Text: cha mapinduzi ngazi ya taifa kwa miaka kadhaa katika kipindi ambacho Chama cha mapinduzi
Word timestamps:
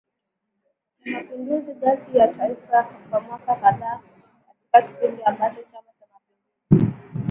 cha 1.03 1.09
mapinduzi 1.11 1.71
ngazi 1.75 2.17
ya 2.17 2.27
taifa 2.27 2.83
kwa 3.09 3.21
miaka 3.21 3.55
kadhaa 3.55 3.99
katika 4.71 4.95
kipindi 4.99 5.23
ambacho 5.23 5.63
Chama 5.71 5.91
cha 5.99 6.05
mapinduzi 6.11 7.17